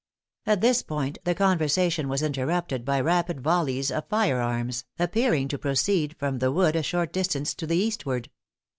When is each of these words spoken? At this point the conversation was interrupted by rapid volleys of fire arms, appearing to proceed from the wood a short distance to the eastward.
At 0.47 0.61
this 0.61 0.81
point 0.81 1.19
the 1.25 1.35
conversation 1.35 2.09
was 2.09 2.23
interrupted 2.23 2.83
by 2.83 2.99
rapid 3.01 3.39
volleys 3.41 3.91
of 3.91 4.07
fire 4.07 4.39
arms, 4.41 4.83
appearing 4.97 5.47
to 5.49 5.59
proceed 5.59 6.17
from 6.17 6.39
the 6.39 6.51
wood 6.51 6.75
a 6.75 6.81
short 6.81 7.13
distance 7.13 7.53
to 7.53 7.67
the 7.67 7.77
eastward. 7.77 8.31